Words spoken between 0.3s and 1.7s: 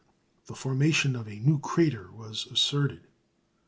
the formation of a new